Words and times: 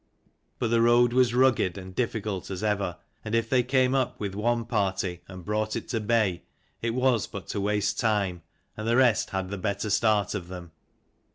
But 0.57 0.69
the 0.69 0.81
road 0.81 1.13
was 1.13 1.35
rugged 1.35 1.77
and 1.77 1.93
difficult 1.93 2.49
as 2.49 2.63
ever, 2.63 2.97
and 3.23 3.35
if 3.35 3.47
they 3.47 3.61
came 3.61 3.93
up 3.93 4.19
with 4.19 4.33
one 4.33 4.65
party, 4.65 5.21
and 5.27 5.45
brought 5.45 5.75
it 5.75 5.87
to 5.89 5.99
bay, 5.99 6.41
it 6.81 6.95
was 6.95 7.27
but 7.27 7.45
to 7.49 7.61
waste 7.61 7.99
time, 7.99 8.41
and 8.75 8.87
the 8.87 8.97
rest 8.97 9.29
had 9.29 9.51
the 9.51 9.59
better 9.59 9.91
start 9.91 10.33
of 10.33 10.47
them. 10.47 10.71